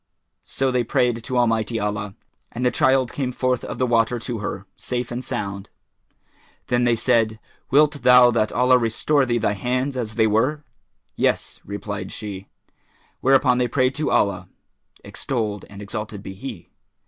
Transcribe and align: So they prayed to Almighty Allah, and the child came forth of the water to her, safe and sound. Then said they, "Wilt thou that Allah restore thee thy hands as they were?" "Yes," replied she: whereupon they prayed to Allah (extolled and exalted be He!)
So 0.41 0.71
they 0.71 0.83
prayed 0.83 1.23
to 1.23 1.37
Almighty 1.37 1.79
Allah, 1.79 2.15
and 2.51 2.65
the 2.65 2.71
child 2.71 3.13
came 3.13 3.31
forth 3.31 3.63
of 3.63 3.77
the 3.77 3.85
water 3.85 4.17
to 4.17 4.39
her, 4.39 4.65
safe 4.75 5.11
and 5.11 5.23
sound. 5.23 5.69
Then 6.69 6.87
said 6.97 7.29
they, 7.29 7.39
"Wilt 7.69 8.01
thou 8.01 8.31
that 8.31 8.51
Allah 8.51 8.79
restore 8.79 9.27
thee 9.27 9.37
thy 9.37 9.53
hands 9.53 9.95
as 9.95 10.15
they 10.15 10.25
were?" 10.25 10.63
"Yes," 11.15 11.59
replied 11.63 12.11
she: 12.11 12.47
whereupon 13.19 13.59
they 13.59 13.67
prayed 13.67 13.93
to 13.93 14.09
Allah 14.09 14.49
(extolled 15.03 15.65
and 15.69 15.83
exalted 15.83 16.23
be 16.23 16.33
He!) 16.33 16.69